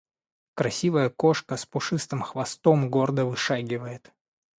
[0.55, 4.11] Красивая кошка с пушистым хвостом гордо вышагивает.